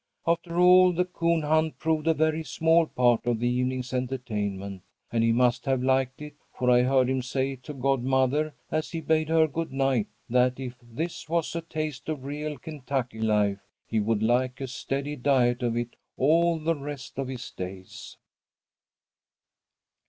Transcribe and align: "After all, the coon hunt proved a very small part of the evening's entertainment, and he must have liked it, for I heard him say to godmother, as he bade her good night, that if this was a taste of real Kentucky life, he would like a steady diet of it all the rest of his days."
"After 0.25 0.57
all, 0.59 0.93
the 0.93 1.05
coon 1.05 1.43
hunt 1.43 1.77
proved 1.77 2.07
a 2.07 2.15
very 2.15 2.43
small 2.43 2.87
part 2.87 3.27
of 3.27 3.37
the 3.37 3.47
evening's 3.47 3.93
entertainment, 3.93 4.81
and 5.11 5.23
he 5.23 5.31
must 5.31 5.65
have 5.65 5.83
liked 5.83 6.23
it, 6.23 6.33
for 6.51 6.71
I 6.71 6.81
heard 6.81 7.07
him 7.07 7.21
say 7.21 7.55
to 7.57 7.73
godmother, 7.75 8.55
as 8.71 8.89
he 8.89 8.99
bade 8.99 9.29
her 9.29 9.45
good 9.47 9.71
night, 9.71 10.07
that 10.27 10.59
if 10.59 10.73
this 10.81 11.29
was 11.29 11.55
a 11.55 11.61
taste 11.61 12.09
of 12.09 12.25
real 12.25 12.57
Kentucky 12.57 13.19
life, 13.21 13.59
he 13.85 13.99
would 13.99 14.23
like 14.23 14.59
a 14.59 14.65
steady 14.67 15.15
diet 15.15 15.61
of 15.61 15.77
it 15.77 15.95
all 16.17 16.57
the 16.57 16.73
rest 16.75 17.19
of 17.19 17.27
his 17.27 17.51
days." 17.51 18.17